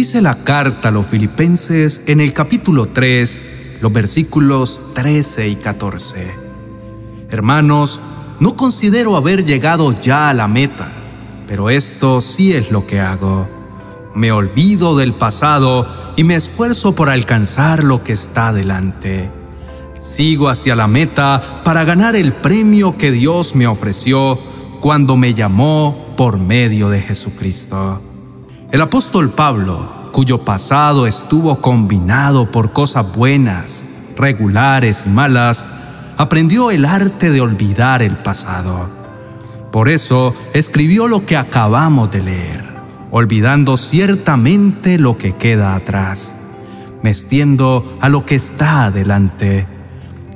Dice 0.00 0.22
la 0.22 0.44
carta 0.44 0.88
a 0.88 0.90
los 0.92 1.06
filipenses 1.06 2.00
en 2.06 2.22
el 2.22 2.32
capítulo 2.32 2.86
3, 2.86 3.42
los 3.82 3.92
versículos 3.92 4.80
13 4.94 5.48
y 5.48 5.56
14. 5.56 6.26
Hermanos, 7.28 8.00
no 8.40 8.56
considero 8.56 9.14
haber 9.14 9.44
llegado 9.44 9.92
ya 10.00 10.30
a 10.30 10.34
la 10.34 10.48
meta, 10.48 10.90
pero 11.46 11.68
esto 11.68 12.22
sí 12.22 12.54
es 12.54 12.70
lo 12.70 12.86
que 12.86 12.98
hago. 12.98 13.46
Me 14.14 14.32
olvido 14.32 14.96
del 14.96 15.12
pasado 15.12 15.86
y 16.16 16.24
me 16.24 16.34
esfuerzo 16.34 16.94
por 16.94 17.10
alcanzar 17.10 17.84
lo 17.84 18.02
que 18.02 18.14
está 18.14 18.54
delante. 18.54 19.28
Sigo 19.98 20.48
hacia 20.48 20.76
la 20.76 20.86
meta 20.86 21.60
para 21.62 21.84
ganar 21.84 22.16
el 22.16 22.32
premio 22.32 22.96
que 22.96 23.10
Dios 23.10 23.54
me 23.54 23.66
ofreció 23.66 24.38
cuando 24.80 25.18
me 25.18 25.34
llamó 25.34 26.14
por 26.16 26.38
medio 26.38 26.88
de 26.88 27.02
Jesucristo. 27.02 28.00
El 28.72 28.82
apóstol 28.82 29.30
Pablo, 29.30 30.10
cuyo 30.12 30.44
pasado 30.44 31.08
estuvo 31.08 31.60
combinado 31.60 32.52
por 32.52 32.72
cosas 32.72 33.16
buenas, 33.16 33.84
regulares 34.16 35.06
y 35.06 35.08
malas, 35.08 35.64
aprendió 36.16 36.70
el 36.70 36.84
arte 36.84 37.30
de 37.30 37.40
olvidar 37.40 38.00
el 38.00 38.18
pasado. 38.18 38.88
Por 39.72 39.88
eso 39.88 40.36
escribió 40.54 41.08
lo 41.08 41.26
que 41.26 41.36
acabamos 41.36 42.12
de 42.12 42.22
leer, 42.22 42.64
olvidando 43.10 43.76
ciertamente 43.76 44.98
lo 44.98 45.16
que 45.16 45.32
queda 45.32 45.74
atrás, 45.74 46.38
mestiendo 47.02 47.98
a 48.00 48.08
lo 48.08 48.24
que 48.24 48.36
está 48.36 48.84
adelante. 48.84 49.66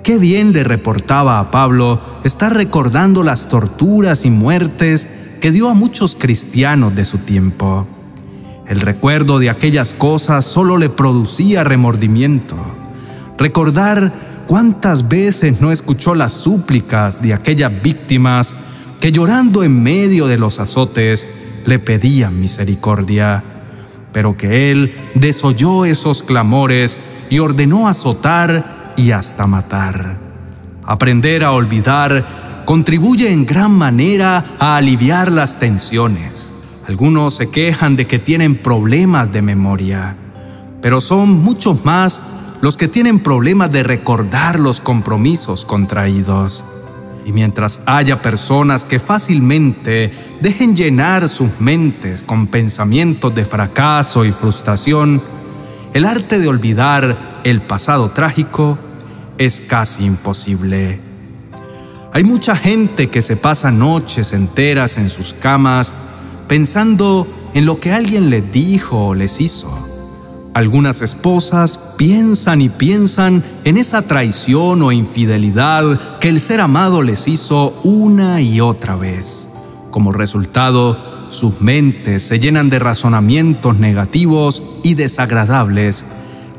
Qué 0.03 0.19
bien 0.19 0.53
le 0.53 0.65
reportaba 0.65 1.39
a 1.39 1.53
Pablo 1.53 2.01
estar 2.25 2.53
recordando 2.53 3.23
las 3.23 3.49
torturas 3.49 4.25
y 4.25 4.31
muertes 4.31 5.07
que 5.41 5.53
dio 5.53 5.71
a 5.71 5.75
muchos 5.75 6.17
cristianos 6.17 6.97
de 6.97 7.05
su 7.05 7.19
tiempo. 7.19 7.87
El 8.67 8.81
recuerdo 8.81 9.39
de 9.39 9.51
aquellas 9.51 9.95
cosas 9.95 10.45
solo 10.45 10.79
le 10.79 10.89
producía 10.89 11.65
remordimiento. 11.65 12.57
Recordar 13.37 14.13
¿Cuántas 14.47 15.09
veces 15.09 15.63
no 15.63 15.73
escuchó 15.73 16.15
las 16.15 16.35
súplicas 16.35 17.23
de 17.23 17.33
aquellas 17.33 17.83
víctimas 17.83 18.55
que 19.01 19.11
llorando 19.11 19.63
en 19.63 19.83
medio 19.83 20.27
de 20.27 20.37
los 20.37 20.61
azotes 20.61 21.27
le 21.65 21.79
pedían 21.79 22.39
misericordia? 22.39 23.43
Pero 24.13 24.37
que 24.37 24.71
él 24.71 24.95
desoyó 25.15 25.87
esos 25.87 26.23
clamores 26.23 26.99
y 27.31 27.39
ordenó 27.39 27.89
azotar 27.89 28.93
y 28.99 29.13
hasta 29.13 29.47
matar. 29.47 30.19
Aprender 30.85 31.43
a 31.43 31.53
olvidar 31.53 32.63
contribuye 32.67 33.33
en 33.33 33.47
gran 33.47 33.73
manera 33.73 34.45
a 34.59 34.77
aliviar 34.77 35.33
las 35.33 35.59
tensiones. 35.59 36.54
Algunos 36.87 37.35
se 37.35 37.49
quejan 37.49 37.97
de 37.97 38.07
que 38.07 38.19
tienen 38.19 38.57
problemas 38.57 39.33
de 39.33 39.41
memoria, 39.41 40.17
pero 40.83 41.01
son 41.01 41.43
muchos 41.43 41.83
más 41.85 42.21
los 42.61 42.77
que 42.77 42.89
tienen 42.89 43.21
problemas 43.21 43.71
de 43.71 43.83
recordar 43.83 44.61
los 44.61 44.83
compromisos 44.83 45.65
contraídos. 45.65 46.63
Y 47.25 47.33
mientras 47.33 47.81
haya 47.87 48.21
personas 48.21 48.85
que 48.85 48.99
fácilmente 48.99 50.13
dejen 50.43 50.77
llenar 50.77 51.31
sus 51.31 51.59
mentes 51.59 52.23
con 52.23 52.49
pensamientos 52.49 53.35
de 53.35 53.47
fracaso 53.47 54.27
y 54.27 54.33
frustración, 54.33 55.23
el 55.95 56.05
arte 56.05 56.39
de 56.39 56.49
olvidar 56.49 57.41
el 57.45 57.63
pasado 57.63 58.11
trágico 58.11 58.79
es 59.39 59.63
casi 59.63 60.05
imposible. 60.05 61.01
Hay 62.13 62.25
mucha 62.25 62.57
gente 62.57 63.09
que 63.09 63.23
se 63.23 63.37
pasa 63.37 63.71
noches 63.71 64.33
enteras 64.33 64.99
en 64.99 65.09
sus 65.09 65.33
camas 65.33 65.95
pensando 66.49 67.27
en 67.55 67.67
lo 67.67 67.81
que 67.81 67.93
alguien 67.93 68.31
les 68.31 68.51
dijo 68.53 69.09
o 69.09 69.15
les 69.15 69.41
hizo 69.41 69.69
algunas 70.55 71.03
esposas 71.03 71.79
piensan 71.99 72.61
y 72.61 72.69
piensan 72.69 73.43
en 73.65 73.77
esa 73.77 74.03
traición 74.03 74.83
o 74.83 74.93
infidelidad 74.93 76.19
que 76.21 76.29
el 76.29 76.41
ser 76.41 76.61
amado 76.61 77.03
les 77.03 77.27
hizo 77.27 77.75
una 77.83 78.41
y 78.41 78.61
otra 78.61 78.95
vez. 78.95 79.49
Como 79.91 80.13
resultado, 80.13 81.29
sus 81.29 81.61
mentes 81.61 82.23
se 82.23 82.39
llenan 82.39 82.71
de 82.71 82.79
razonamientos 82.79 83.79
negativos 83.79 84.63
y 84.85 84.95
desagradables 84.95 86.05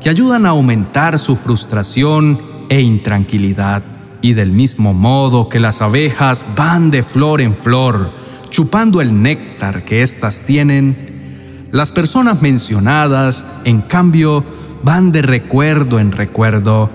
que 0.02 0.10
ayudan 0.10 0.44
a 0.44 0.50
aumentar 0.50 1.18
su 1.18 1.34
frustración 1.34 2.38
e 2.68 2.82
intranquilidad. 2.82 3.82
Y 4.20 4.34
del 4.34 4.52
mismo 4.52 4.92
modo 4.92 5.48
que 5.48 5.60
las 5.60 5.80
abejas 5.80 6.44
van 6.54 6.90
de 6.90 7.02
flor 7.02 7.40
en 7.40 7.54
flor, 7.54 8.10
chupando 8.56 9.02
el 9.02 9.20
néctar 9.20 9.84
que 9.84 10.00
éstas 10.00 10.40
tienen, 10.46 11.68
las 11.72 11.90
personas 11.90 12.40
mencionadas, 12.40 13.44
en 13.64 13.82
cambio, 13.82 14.42
van 14.82 15.12
de 15.12 15.20
recuerdo 15.20 15.98
en 15.98 16.10
recuerdo, 16.10 16.88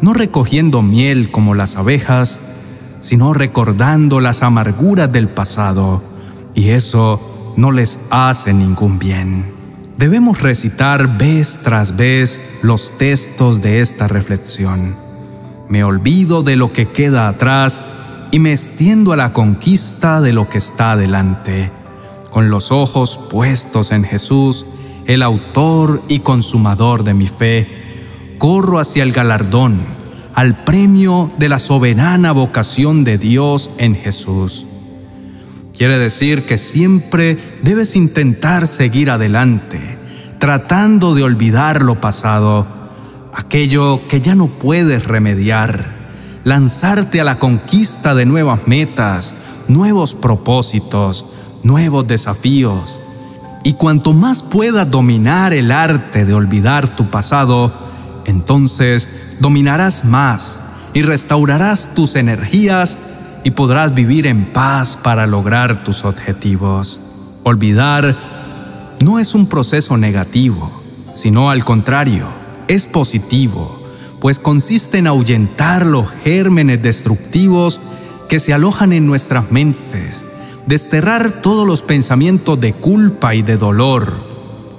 no 0.00 0.14
recogiendo 0.14 0.80
miel 0.80 1.30
como 1.30 1.54
las 1.54 1.76
abejas, 1.76 2.40
sino 3.02 3.34
recordando 3.34 4.22
las 4.22 4.42
amarguras 4.42 5.12
del 5.12 5.28
pasado, 5.28 6.02
y 6.54 6.70
eso 6.70 7.52
no 7.58 7.72
les 7.72 7.98
hace 8.08 8.54
ningún 8.54 8.98
bien. 8.98 9.52
Debemos 9.98 10.40
recitar 10.40 11.18
vez 11.18 11.60
tras 11.62 11.94
vez 11.94 12.40
los 12.62 12.96
textos 12.96 13.60
de 13.60 13.82
esta 13.82 14.08
reflexión. 14.08 14.96
Me 15.68 15.84
olvido 15.84 16.42
de 16.42 16.56
lo 16.56 16.72
que 16.72 16.88
queda 16.88 17.28
atrás 17.28 17.82
y 18.32 18.40
me 18.40 18.52
extiendo 18.52 19.12
a 19.12 19.16
la 19.16 19.32
conquista 19.32 20.20
de 20.20 20.32
lo 20.32 20.48
que 20.48 20.58
está 20.58 20.92
adelante 20.92 21.70
con 22.32 22.48
los 22.48 22.72
ojos 22.72 23.20
puestos 23.30 23.92
en 23.92 24.04
Jesús, 24.04 24.64
el 25.04 25.22
autor 25.22 26.02
y 26.08 26.20
consumador 26.20 27.04
de 27.04 27.12
mi 27.12 27.26
fe, 27.26 27.68
corro 28.38 28.78
hacia 28.78 29.02
el 29.02 29.12
galardón, 29.12 29.84
al 30.34 30.64
premio 30.64 31.28
de 31.38 31.50
la 31.50 31.58
soberana 31.58 32.32
vocación 32.32 33.04
de 33.04 33.18
Dios 33.18 33.70
en 33.76 33.94
Jesús. 33.94 34.64
Quiere 35.76 35.98
decir 35.98 36.46
que 36.46 36.56
siempre 36.56 37.36
debes 37.62 37.96
intentar 37.96 38.66
seguir 38.66 39.10
adelante, 39.10 39.98
tratando 40.38 41.14
de 41.14 41.24
olvidar 41.24 41.82
lo 41.82 42.00
pasado, 42.00 42.66
aquello 43.34 44.00
que 44.08 44.22
ya 44.22 44.34
no 44.34 44.46
puedes 44.46 45.04
remediar, 45.04 46.01
lanzarte 46.44 47.20
a 47.20 47.24
la 47.24 47.38
conquista 47.38 48.14
de 48.14 48.26
nuevas 48.26 48.66
metas, 48.66 49.34
nuevos 49.68 50.14
propósitos, 50.14 51.24
nuevos 51.62 52.06
desafíos. 52.06 53.00
Y 53.64 53.74
cuanto 53.74 54.12
más 54.12 54.42
puedas 54.42 54.90
dominar 54.90 55.52
el 55.52 55.70
arte 55.70 56.24
de 56.24 56.34
olvidar 56.34 56.88
tu 56.96 57.10
pasado, 57.10 57.72
entonces 58.24 59.08
dominarás 59.40 60.04
más 60.04 60.58
y 60.94 61.02
restaurarás 61.02 61.94
tus 61.94 62.16
energías 62.16 62.98
y 63.44 63.52
podrás 63.52 63.94
vivir 63.94 64.26
en 64.26 64.52
paz 64.52 64.96
para 64.96 65.26
lograr 65.26 65.84
tus 65.84 66.04
objetivos. 66.04 67.00
Olvidar 67.44 68.96
no 69.02 69.18
es 69.18 69.34
un 69.34 69.46
proceso 69.46 69.96
negativo, 69.96 70.82
sino 71.14 71.50
al 71.50 71.64
contrario, 71.64 72.28
es 72.68 72.86
positivo, 72.86 73.81
pues 74.22 74.38
consiste 74.38 74.98
en 74.98 75.08
ahuyentar 75.08 75.84
los 75.84 76.08
gérmenes 76.22 76.80
destructivos 76.80 77.80
que 78.28 78.38
se 78.38 78.54
alojan 78.54 78.92
en 78.92 79.04
nuestras 79.04 79.50
mentes 79.50 80.24
desterrar 80.64 81.42
todos 81.42 81.66
los 81.66 81.82
pensamientos 81.82 82.60
de 82.60 82.72
culpa 82.72 83.34
y 83.34 83.42
de 83.42 83.56
dolor. 83.56 84.14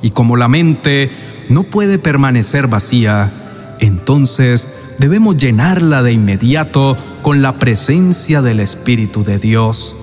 Y 0.01 0.11
como 0.11 0.37
la 0.37 0.47
mente 0.47 1.11
no 1.49 1.63
puede 1.63 1.99
permanecer 1.99 2.67
vacía, 2.67 3.33
entonces 3.81 4.69
debemos 4.97 5.35
llenarla 5.35 6.03
de 6.03 6.13
inmediato 6.13 6.95
con 7.21 7.41
la 7.41 7.59
presencia 7.59 8.41
del 8.41 8.61
Espíritu 8.61 9.25
de 9.25 9.39
Dios, 9.39 9.93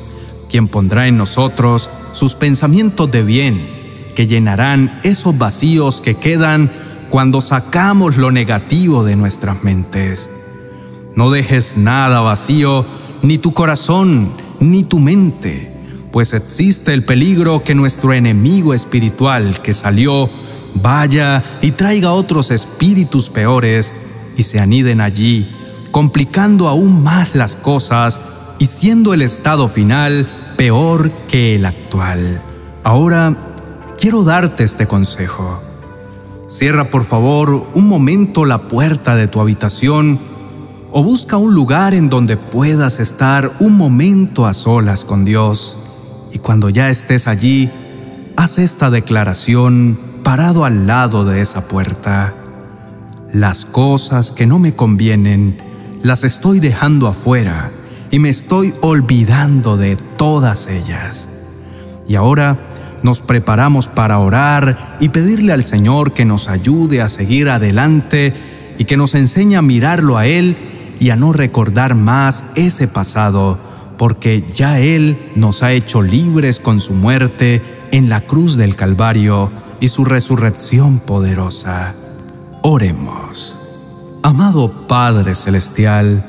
quien 0.50 0.68
pondrá 0.68 1.06
en 1.06 1.16
nosotros 1.16 1.88
sus 2.12 2.34
pensamientos 2.34 3.10
de 3.10 3.22
bien, 3.22 4.12
que 4.15 4.26
llenarán 4.26 5.00
esos 5.03 5.38
vacíos 5.38 6.03
que 6.03 6.15
quedan 6.15 6.70
cuando 7.10 7.41
sacamos 7.41 8.16
lo 8.16 8.30
negativo 8.30 9.04
de 9.04 9.16
nuestras 9.16 9.62
mentes. 9.65 10.30
No 11.16 11.30
dejes 11.30 11.77
nada 11.77 12.21
vacío, 12.21 12.86
ni 13.22 13.36
tu 13.36 13.53
corazón, 13.53 14.33
ni 14.60 14.84
tu 14.84 15.01
mente, 15.01 15.71
pues 16.12 16.33
existe 16.33 16.95
el 16.95 17.04
peligro 17.04 17.65
que 17.65 17.74
nuestro 17.74 18.12
enemigo 18.12 18.74
espiritual 18.74 19.60
que 19.60 19.74
salió 19.74 20.30
vaya 20.74 21.59
y 21.60 21.72
traiga 21.72 22.12
otros 22.12 22.51
espíritus 22.51 23.28
peores 23.28 23.92
y 24.36 24.45
se 24.45 24.60
aniden 24.60 25.01
allí, 25.01 25.51
complicando 25.91 26.68
aún 26.68 27.03
más 27.03 27.34
las 27.34 27.56
cosas 27.56 28.21
y 28.59 28.66
siendo 28.66 29.15
el 29.15 29.22
estado 29.22 29.68
final 29.68 30.28
peor 30.56 31.10
que 31.27 31.56
el 31.56 31.66
actual. 31.66 32.42
Ahora 32.84 33.36
quiero 33.98 34.22
darte 34.22 34.63
este 34.63 34.86
consejo. 34.86 35.69
Cierra 36.50 36.91
por 36.91 37.04
favor 37.04 37.68
un 37.74 37.86
momento 37.86 38.44
la 38.44 38.66
puerta 38.66 39.14
de 39.14 39.28
tu 39.28 39.41
habitación 39.41 40.18
o 40.91 41.00
busca 41.00 41.36
un 41.36 41.54
lugar 41.54 41.94
en 41.94 42.10
donde 42.10 42.36
puedas 42.36 42.98
estar 42.98 43.52
un 43.60 43.76
momento 43.76 44.47
a 44.47 44.52
solas 44.52 45.04
con 45.04 45.24
Dios 45.24 45.78
y 46.32 46.38
cuando 46.38 46.68
ya 46.68 46.91
estés 46.91 47.28
allí, 47.28 47.70
haz 48.34 48.58
esta 48.58 48.91
declaración 48.91 49.97
parado 50.24 50.64
al 50.64 50.88
lado 50.88 51.24
de 51.24 51.41
esa 51.41 51.68
puerta. 51.68 52.34
Las 53.32 53.64
cosas 53.64 54.32
que 54.32 54.46
no 54.46 54.58
me 54.58 54.74
convienen 54.74 55.56
las 56.03 56.24
estoy 56.24 56.58
dejando 56.58 57.06
afuera 57.06 57.70
y 58.10 58.18
me 58.18 58.28
estoy 58.28 58.74
olvidando 58.80 59.76
de 59.76 59.94
todas 60.16 60.66
ellas. 60.66 61.28
Y 62.08 62.16
ahora 62.16 62.58
nos 63.02 63.20
preparamos 63.20 63.88
para 63.88 64.18
orar 64.18 64.97
y 65.00 65.08
pedirle 65.10 65.52
al 65.52 65.62
Señor 65.62 66.12
que 66.12 66.24
nos 66.24 66.48
ayude 66.48 67.00
a 67.00 67.08
seguir 67.08 67.48
adelante 67.48 68.34
y 68.78 68.84
que 68.84 68.97
nos 68.97 69.14
enseñe 69.14 69.56
a 69.56 69.62
mirarlo 69.62 70.18
a 70.18 70.26
Él 70.26 70.56
y 71.00 71.10
a 71.10 71.16
no 71.16 71.32
recordar 71.32 71.94
más 71.94 72.44
ese 72.54 72.88
pasado, 72.88 73.58
porque 73.97 74.44
ya 74.54 74.78
Él 74.80 75.18
nos 75.34 75.62
ha 75.62 75.72
hecho 75.72 76.02
libres 76.02 76.60
con 76.60 76.80
su 76.80 76.94
muerte 76.94 77.62
en 77.91 78.08
la 78.08 78.20
cruz 78.20 78.56
del 78.56 78.76
Calvario 78.76 79.50
y 79.80 79.88
su 79.88 80.04
resurrección 80.04 80.98
poderosa. 80.98 81.94
Oremos. 82.62 83.58
Amado 84.22 84.86
Padre 84.86 85.34
Celestial, 85.34 86.24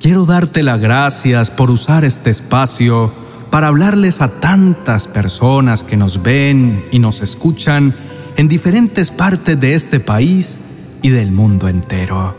quiero 0.00 0.26
darte 0.26 0.62
las 0.62 0.80
gracias 0.80 1.50
por 1.50 1.70
usar 1.70 2.04
este 2.04 2.30
espacio 2.30 3.10
para 3.56 3.68
hablarles 3.68 4.20
a 4.20 4.28
tantas 4.28 5.08
personas 5.08 5.82
que 5.82 5.96
nos 5.96 6.22
ven 6.22 6.84
y 6.92 6.98
nos 6.98 7.22
escuchan 7.22 7.94
en 8.36 8.48
diferentes 8.48 9.10
partes 9.10 9.58
de 9.58 9.74
este 9.74 9.98
país 9.98 10.58
y 11.00 11.08
del 11.08 11.32
mundo 11.32 11.66
entero. 11.66 12.36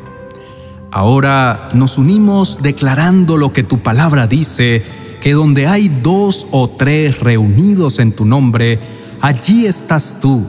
Ahora 0.92 1.70
nos 1.74 1.98
unimos 1.98 2.60
declarando 2.62 3.38
lo 3.38 3.52
que 3.52 3.64
tu 3.64 3.80
palabra 3.80 4.28
dice, 4.28 4.84
que 5.20 5.34
donde 5.34 5.66
hay 5.66 5.88
dos 5.90 6.46
o 6.52 6.70
tres 6.70 7.20
reunidos 7.20 7.98
en 7.98 8.12
tu 8.12 8.24
nombre, 8.24 8.80
allí 9.20 9.66
estás 9.66 10.18
tú. 10.22 10.46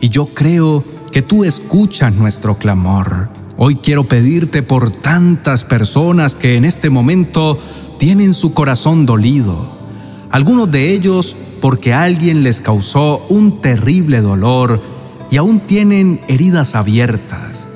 Y 0.00 0.08
yo 0.08 0.26
creo 0.26 0.84
que 1.10 1.22
tú 1.22 1.42
escuchas 1.42 2.14
nuestro 2.14 2.58
clamor. 2.58 3.28
Hoy 3.56 3.74
quiero 3.74 4.04
pedirte 4.04 4.62
por 4.62 4.92
tantas 4.92 5.64
personas 5.64 6.36
que 6.36 6.54
en 6.54 6.64
este 6.64 6.90
momento 6.90 7.58
tienen 7.98 8.34
su 8.34 8.54
corazón 8.54 9.04
dolido, 9.04 9.75
algunos 10.36 10.70
de 10.70 10.92
ellos 10.92 11.34
porque 11.62 11.94
alguien 11.94 12.42
les 12.42 12.60
causó 12.60 13.24
un 13.30 13.62
terrible 13.62 14.20
dolor 14.20 14.82
y 15.30 15.38
aún 15.38 15.60
tienen 15.60 16.20
heridas 16.28 16.74
abiertas. 16.74 17.68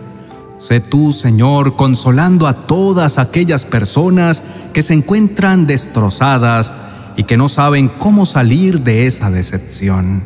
Sé 0.59 0.81
tú, 0.81 1.11
Señor, 1.13 1.75
consolando 1.75 2.47
a 2.47 2.53
todas 2.53 3.17
aquellas 3.17 3.65
personas 3.65 4.43
que 4.75 4.83
se 4.83 4.93
encuentran 4.93 5.67
destrozadas 5.67 6.71
y 7.17 7.23
que 7.23 7.39
no 7.39 7.49
saben 7.49 7.89
cómo 7.89 8.27
salir 8.27 8.83
de 8.83 9.07
esa 9.07 9.31
decepción. 9.31 10.23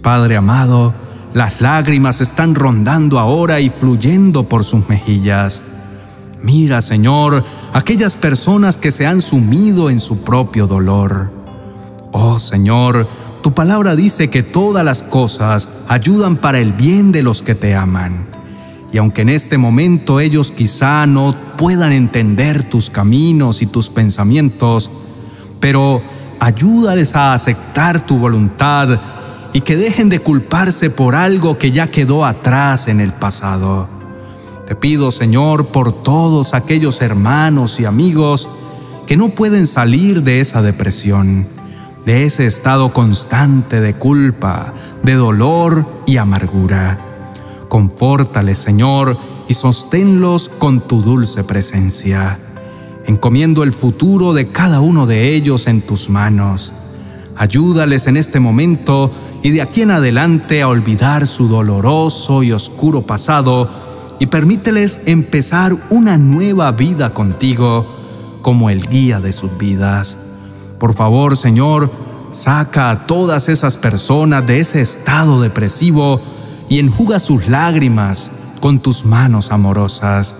Padre 0.00 0.36
amado, 0.36 0.94
las 1.34 1.60
lágrimas 1.60 2.22
están 2.22 2.54
rondando 2.54 3.18
ahora 3.18 3.60
y 3.60 3.68
fluyendo 3.68 4.48
por 4.48 4.64
sus 4.64 4.88
mejillas. 4.88 5.62
Mira, 6.42 6.80
Señor, 6.80 7.44
aquellas 7.74 8.16
personas 8.16 8.78
que 8.78 8.90
se 8.90 9.06
han 9.06 9.20
sumido 9.20 9.90
en 9.90 10.00
su 10.00 10.24
propio 10.24 10.66
dolor. 10.66 11.41
Oh 12.12 12.38
Señor, 12.38 13.08
tu 13.42 13.54
palabra 13.54 13.96
dice 13.96 14.30
que 14.30 14.42
todas 14.42 14.84
las 14.84 15.02
cosas 15.02 15.68
ayudan 15.88 16.36
para 16.36 16.58
el 16.58 16.72
bien 16.72 17.10
de 17.10 17.22
los 17.22 17.42
que 17.42 17.54
te 17.54 17.74
aman. 17.74 18.26
Y 18.92 18.98
aunque 18.98 19.22
en 19.22 19.30
este 19.30 19.56
momento 19.56 20.20
ellos 20.20 20.50
quizá 20.50 21.06
no 21.06 21.34
puedan 21.56 21.92
entender 21.92 22.68
tus 22.68 22.90
caminos 22.90 23.62
y 23.62 23.66
tus 23.66 23.88
pensamientos, 23.88 24.90
pero 25.60 26.02
ayúdales 26.38 27.16
a 27.16 27.32
aceptar 27.32 28.04
tu 28.06 28.18
voluntad 28.18 29.00
y 29.54 29.62
que 29.62 29.76
dejen 29.76 30.10
de 30.10 30.20
culparse 30.20 30.90
por 30.90 31.14
algo 31.14 31.56
que 31.56 31.72
ya 31.72 31.90
quedó 31.90 32.26
atrás 32.26 32.88
en 32.88 33.00
el 33.00 33.12
pasado. 33.12 33.88
Te 34.66 34.76
pido, 34.76 35.10
Señor, 35.10 35.68
por 35.68 36.02
todos 36.02 36.52
aquellos 36.52 37.00
hermanos 37.00 37.80
y 37.80 37.86
amigos 37.86 38.48
que 39.06 39.16
no 39.16 39.30
pueden 39.30 39.66
salir 39.66 40.22
de 40.22 40.40
esa 40.40 40.62
depresión, 40.62 41.46
de 42.04 42.24
ese 42.24 42.46
estado 42.46 42.92
constante 42.92 43.80
de 43.80 43.94
culpa, 43.94 44.74
de 45.02 45.14
dolor 45.14 45.86
y 46.06 46.16
amargura. 46.16 46.98
Confórtales, 47.68 48.58
Señor, 48.58 49.16
y 49.48 49.54
sosténlos 49.54 50.48
con 50.48 50.80
tu 50.80 51.00
dulce 51.00 51.44
presencia. 51.44 52.38
Encomiendo 53.06 53.62
el 53.62 53.72
futuro 53.72 54.32
de 54.32 54.46
cada 54.48 54.80
uno 54.80 55.06
de 55.06 55.34
ellos 55.34 55.66
en 55.66 55.80
tus 55.80 56.08
manos. 56.08 56.72
Ayúdales 57.36 58.06
en 58.06 58.16
este 58.16 58.40
momento 58.40 59.10
y 59.42 59.50
de 59.50 59.62
aquí 59.62 59.82
en 59.82 59.90
adelante 59.90 60.62
a 60.62 60.68
olvidar 60.68 61.26
su 61.26 61.48
doloroso 61.48 62.42
y 62.42 62.52
oscuro 62.52 63.02
pasado 63.02 63.68
y 64.18 64.26
permíteles 64.26 65.00
empezar 65.06 65.76
una 65.90 66.18
nueva 66.18 66.70
vida 66.72 67.12
contigo 67.12 67.86
como 68.42 68.70
el 68.70 68.88
guía 68.88 69.20
de 69.20 69.32
sus 69.32 69.56
vidas. 69.58 70.18
Por 70.82 70.94
favor, 70.94 71.36
Señor, 71.36 71.92
saca 72.32 72.90
a 72.90 73.06
todas 73.06 73.48
esas 73.48 73.76
personas 73.76 74.44
de 74.48 74.58
ese 74.58 74.80
estado 74.80 75.40
depresivo 75.40 76.20
y 76.68 76.80
enjuga 76.80 77.20
sus 77.20 77.46
lágrimas 77.46 78.32
con 78.58 78.80
tus 78.80 79.04
manos 79.04 79.52
amorosas. 79.52 80.34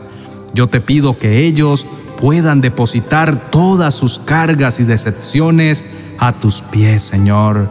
Yo 0.53 0.67
te 0.67 0.81
pido 0.81 1.17
que 1.17 1.47
ellos 1.47 1.87
puedan 2.21 2.61
depositar 2.61 3.51
todas 3.53 3.95
sus 3.95 4.19
cargas 4.19 4.81
y 4.81 4.85
decepciones 4.85 5.85
a 6.19 6.33
tus 6.33 6.63
pies, 6.63 7.05
Señor. 7.05 7.71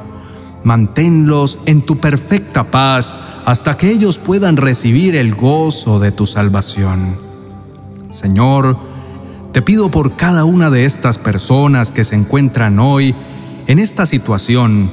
Manténlos 0.63 1.59
en 1.65 1.81
tu 1.81 1.97
perfecta 1.97 2.71
paz 2.71 3.13
hasta 3.43 3.75
que 3.75 3.91
ellos 3.91 4.17
puedan 4.17 4.55
recibir 4.55 5.17
el 5.17 5.35
gozo 5.35 5.99
de 5.99 6.13
tu 6.13 6.25
salvación. 6.25 7.17
Señor, 8.07 8.77
te 9.51 9.61
pido 9.61 9.91
por 9.91 10.15
cada 10.15 10.45
una 10.45 10.69
de 10.69 10.85
estas 10.85 11.17
personas 11.17 11.91
que 11.91 12.03
se 12.03 12.15
encuentran 12.15 12.79
hoy 12.79 13.13
en 13.67 13.79
esta 13.79 14.05
situación, 14.05 14.89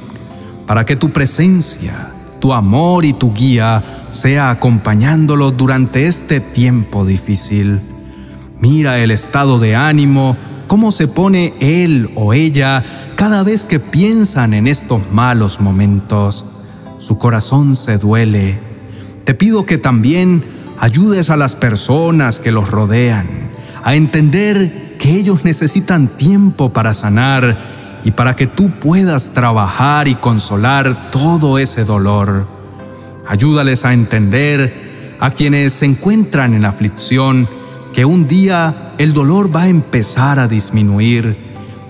para 0.67 0.85
que 0.85 0.95
tu 0.95 1.11
presencia, 1.11 2.11
tu 2.39 2.53
amor 2.53 3.05
y 3.05 3.13
tu 3.13 3.33
guía 3.33 4.05
sea 4.09 4.49
acompañándolos 4.49 5.55
durante 5.55 6.07
este 6.07 6.41
tiempo 6.41 7.05
difícil. 7.05 7.79
Mira 8.59 8.99
el 8.99 9.11
estado 9.11 9.59
de 9.59 9.75
ánimo, 9.75 10.35
cómo 10.67 10.91
se 10.91 11.07
pone 11.07 11.53
él 11.59 12.11
o 12.15 12.33
ella 12.33 12.83
cada 13.15 13.43
vez 13.43 13.63
que 13.63 13.79
piensan 13.79 14.53
en 14.53 14.67
estos 14.67 15.01
malos 15.11 15.61
momentos 15.61 16.45
su 16.99 17.17
corazón 17.17 17.77
se 17.77 17.97
duele. 17.97 18.59
Te 19.23 19.33
pido 19.33 19.65
que 19.65 19.77
también 19.77 20.43
ayudes 20.79 21.29
a 21.29 21.37
las 21.37 21.55
personas 21.55 22.39
que 22.39 22.51
los 22.51 22.69
rodean 22.69 23.48
a 23.83 23.95
entender 23.95 24.97
que 24.97 25.15
ellos 25.15 25.45
necesitan 25.45 26.07
tiempo 26.07 26.71
para 26.71 26.93
sanar 26.93 27.99
y 28.03 28.11
para 28.11 28.35
que 28.35 28.47
tú 28.47 28.69
puedas 28.69 29.29
trabajar 29.29 30.07
y 30.07 30.15
consolar 30.15 31.11
todo 31.11 31.57
ese 31.57 31.85
dolor. 31.85 32.45
Ayúdales 33.27 33.85
a 33.85 33.93
entender 33.93 35.17
a 35.19 35.31
quienes 35.31 35.73
se 35.73 35.85
encuentran 35.85 36.53
en 36.53 36.65
aflicción 36.65 37.47
que 37.93 38.05
un 38.05 38.27
día 38.27 38.93
el 38.97 39.13
dolor 39.13 39.53
va 39.53 39.63
a 39.63 39.69
empezar 39.69 40.39
a 40.39 40.47
disminuir, 40.47 41.35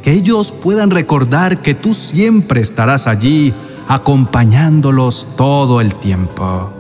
que 0.02 0.12
ellos 0.12 0.52
puedan 0.52 0.92
recordar 0.92 1.62
que 1.62 1.76
tú 1.76 1.94
siempre 1.94 2.62
estarás 2.62 3.08
allí 3.08 3.54
acompañándolos 3.88 5.28
todo 5.36 5.82
el 5.82 5.96
tiempo. 5.96 6.72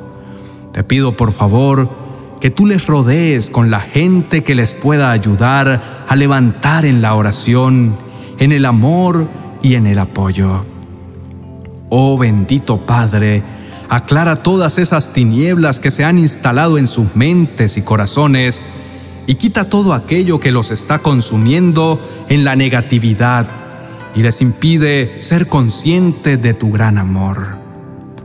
Te 0.71 0.83
pido 0.83 1.17
por 1.17 1.31
favor 1.31 1.89
que 2.39 2.49
tú 2.49 2.65
les 2.65 2.85
rodees 2.85 3.49
con 3.49 3.69
la 3.69 3.81
gente 3.81 4.43
que 4.43 4.55
les 4.55 4.73
pueda 4.73 5.11
ayudar 5.11 6.05
a 6.07 6.15
levantar 6.15 6.85
en 6.85 7.01
la 7.01 7.15
oración, 7.15 7.95
en 8.37 8.51
el 8.51 8.65
amor 8.65 9.27
y 9.61 9.75
en 9.75 9.87
el 9.87 9.99
apoyo. 9.99 10.63
Oh 11.89 12.17
bendito 12.17 12.85
Padre, 12.85 13.43
aclara 13.89 14.37
todas 14.37 14.77
esas 14.77 15.11
tinieblas 15.11 15.79
que 15.79 15.91
se 15.91 16.05
han 16.05 16.17
instalado 16.17 16.77
en 16.77 16.87
sus 16.87 17.15
mentes 17.15 17.77
y 17.77 17.81
corazones 17.81 18.61
y 19.27 19.35
quita 19.35 19.69
todo 19.69 19.93
aquello 19.93 20.39
que 20.39 20.51
los 20.51 20.71
está 20.71 20.99
consumiendo 20.99 21.99
en 22.29 22.43
la 22.43 22.55
negatividad, 22.55 23.47
y 24.15 24.23
les 24.23 24.41
impide 24.41 25.21
ser 25.21 25.47
conscientes 25.47 26.41
de 26.41 26.55
tu 26.55 26.71
gran 26.71 26.97
amor. 26.97 27.57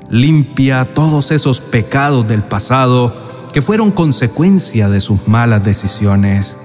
Limpia 0.08 0.86
todos 0.94 1.30
esos 1.30 1.60
pecados 1.60 2.26
del 2.26 2.42
pasado 2.42 3.33
que 3.54 3.62
fueron 3.62 3.92
consecuencia 3.92 4.88
de 4.88 5.00
sus 5.00 5.28
malas 5.28 5.62
decisiones. 5.62 6.56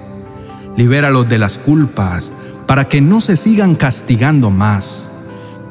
Libéralos 0.75 1.29
de 1.29 1.37
las 1.37 1.59
culpas 1.59 2.33
para 2.65 2.87
que 2.87 2.99
no 2.99 3.21
se 3.21 3.37
sigan 3.37 3.75
castigando 3.75 4.49
más. 4.49 5.07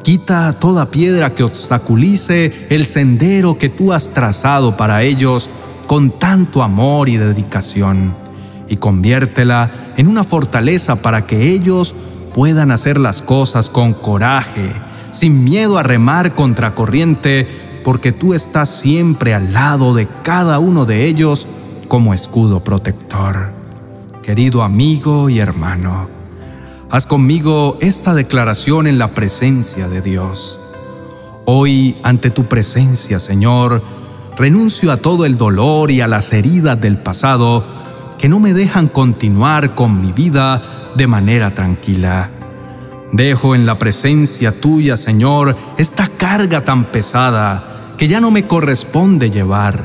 Quita 0.05 0.53
toda 0.53 0.93
piedra 0.93 1.35
que 1.35 1.43
obstaculice 1.43 2.69
el 2.71 2.87
sendero 2.87 3.59
que 3.59 3.69
tú 3.69 3.93
has 3.93 4.11
trazado 4.11 4.77
para 4.77 5.03
ellos 5.03 5.51
con 5.89 6.13
tanto 6.13 6.63
amor 6.63 7.09
y 7.09 7.17
dedicación, 7.17 8.15
y 8.69 8.77
conviértela 8.77 9.95
en 9.97 10.07
una 10.07 10.23
fortaleza 10.23 11.03
para 11.03 11.27
que 11.27 11.51
ellos 11.51 11.97
puedan 12.33 12.71
hacer 12.71 12.97
las 12.97 13.23
cosas 13.23 13.71
con 13.71 13.93
coraje, 13.93 14.71
sin 15.11 15.43
miedo 15.43 15.79
a 15.79 15.83
remar 15.83 16.37
contracorriente, 16.37 17.68
porque 17.89 18.13
tú 18.13 18.35
estás 18.35 18.69
siempre 18.69 19.33
al 19.33 19.55
lado 19.55 19.95
de 19.95 20.07
cada 20.23 20.59
uno 20.59 20.85
de 20.85 21.07
ellos 21.07 21.47
como 21.89 22.13
escudo 22.13 22.61
protector. 22.61 23.51
Querido 24.23 24.63
amigo 24.63 25.31
y 25.31 25.39
hermano, 25.39 26.11
haz 26.91 27.07
conmigo 27.07 27.79
esta 27.81 28.13
declaración 28.13 28.89
en 28.89 28.99
la 28.99 29.13
presencia 29.13 29.89
de 29.89 30.03
Dios. 30.03 30.61
Hoy, 31.47 31.97
ante 32.03 32.29
tu 32.29 32.45
presencia, 32.45 33.19
Señor, 33.21 33.81
renuncio 34.37 34.93
a 34.93 34.99
todo 34.99 35.25
el 35.25 35.39
dolor 35.39 35.91
y 35.91 36.03
a 36.03 36.09
las 36.09 36.35
heridas 36.35 36.79
del 36.79 36.99
pasado 36.99 37.65
que 38.19 38.29
no 38.29 38.39
me 38.39 38.53
dejan 38.53 38.89
continuar 38.89 39.75
con 39.75 39.99
mi 39.99 40.13
vida 40.13 40.93
de 40.95 41.07
manera 41.07 41.55
tranquila. 41.55 42.29
Dejo 43.13 43.55
en 43.55 43.65
la 43.65 43.79
presencia 43.79 44.53
tuya, 44.61 44.99
Señor, 44.99 45.57
esta 45.79 46.07
carga 46.07 46.67
tan 46.67 46.85
pesada 46.85 47.68
que 47.99 48.07
ya 48.07 48.21
no 48.21 48.31
me 48.31 48.47
corresponde 48.47 49.31
llevar. 49.31 49.85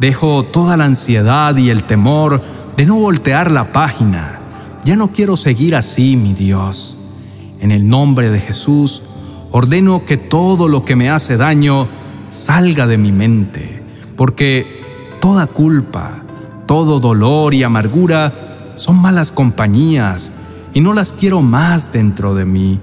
Dejo 0.00 0.42
toda 0.42 0.76
la 0.78 0.86
ansiedad 0.86 1.54
y 1.56 1.68
el 1.68 1.84
temor 1.84 2.42
de 2.76 2.86
no 2.86 2.96
voltear 2.96 3.50
la 3.50 3.72
página. 3.72 4.40
Ya 4.84 4.96
no 4.96 5.12
quiero 5.12 5.36
seguir 5.36 5.76
así, 5.76 6.16
mi 6.16 6.32
Dios. 6.32 6.96
En 7.60 7.70
el 7.70 7.88
nombre 7.88 8.30
de 8.30 8.40
Jesús, 8.40 9.02
ordeno 9.52 10.04
que 10.06 10.16
todo 10.16 10.66
lo 10.66 10.84
que 10.84 10.96
me 10.96 11.10
hace 11.10 11.36
daño 11.36 11.86
salga 12.30 12.86
de 12.86 12.96
mi 12.96 13.12
mente, 13.12 13.82
porque 14.16 14.80
toda 15.20 15.46
culpa, 15.46 16.22
todo 16.66 16.98
dolor 16.98 17.52
y 17.52 17.62
amargura 17.62 18.72
son 18.76 18.96
malas 18.96 19.30
compañías 19.30 20.32
y 20.72 20.80
no 20.80 20.94
las 20.94 21.12
quiero 21.12 21.42
más 21.42 21.92
dentro 21.92 22.34
de 22.34 22.46
mí. 22.46 22.80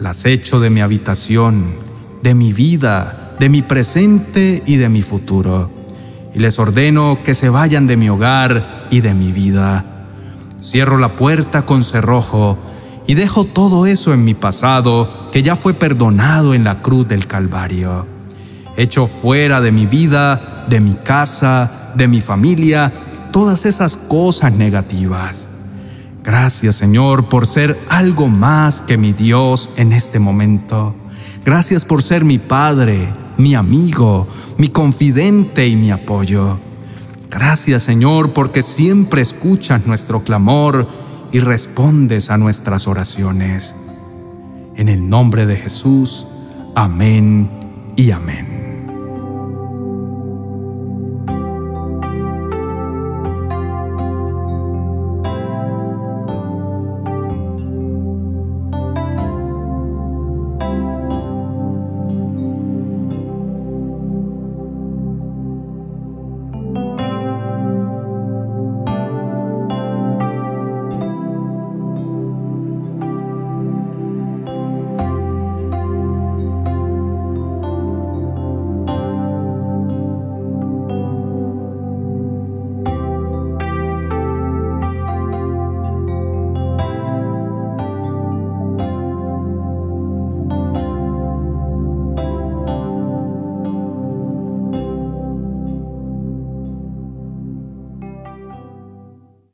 Las 0.00 0.24
echo 0.26 0.58
de 0.58 0.68
mi 0.68 0.80
habitación, 0.80 1.66
de 2.22 2.34
mi 2.34 2.52
vida, 2.52 3.23
de 3.44 3.50
mi 3.50 3.60
presente 3.60 4.62
y 4.64 4.76
de 4.76 4.88
mi 4.88 5.02
futuro. 5.02 5.70
Y 6.34 6.38
les 6.38 6.58
ordeno 6.58 7.18
que 7.22 7.34
se 7.34 7.50
vayan 7.50 7.86
de 7.86 7.98
mi 7.98 8.08
hogar 8.08 8.88
y 8.90 9.02
de 9.02 9.12
mi 9.12 9.32
vida. 9.32 9.84
Cierro 10.62 10.96
la 10.96 11.16
puerta 11.16 11.66
con 11.66 11.84
cerrojo 11.84 12.56
y 13.06 13.12
dejo 13.12 13.44
todo 13.44 13.84
eso 13.84 14.14
en 14.14 14.24
mi 14.24 14.32
pasado 14.32 15.28
que 15.30 15.42
ya 15.42 15.56
fue 15.56 15.74
perdonado 15.74 16.54
en 16.54 16.64
la 16.64 16.80
cruz 16.80 17.06
del 17.06 17.26
Calvario. 17.26 18.06
Echo 18.78 19.06
fuera 19.06 19.60
de 19.60 19.72
mi 19.72 19.84
vida, 19.84 20.64
de 20.70 20.80
mi 20.80 20.94
casa, 20.94 21.92
de 21.96 22.08
mi 22.08 22.22
familia, 22.22 22.94
todas 23.30 23.66
esas 23.66 23.98
cosas 23.98 24.54
negativas. 24.54 25.50
Gracias 26.22 26.76
Señor 26.76 27.26
por 27.26 27.46
ser 27.46 27.78
algo 27.90 28.30
más 28.30 28.80
que 28.80 28.96
mi 28.96 29.12
Dios 29.12 29.68
en 29.76 29.92
este 29.92 30.18
momento. 30.18 30.94
Gracias 31.44 31.84
por 31.84 32.02
ser 32.02 32.24
mi 32.24 32.38
Padre, 32.38 33.12
mi 33.36 33.54
amigo, 33.54 34.26
mi 34.58 34.68
confidente 34.68 35.66
y 35.66 35.76
mi 35.76 35.90
apoyo. 35.90 36.58
Gracias 37.30 37.82
Señor 37.82 38.32
porque 38.32 38.62
siempre 38.62 39.22
escuchas 39.22 39.86
nuestro 39.86 40.22
clamor 40.22 40.88
y 41.32 41.40
respondes 41.40 42.30
a 42.30 42.38
nuestras 42.38 42.86
oraciones. 42.86 43.74
En 44.76 44.88
el 44.88 45.08
nombre 45.08 45.46
de 45.46 45.56
Jesús, 45.56 46.26
amén 46.74 47.50
y 47.96 48.12
amén. 48.12 48.53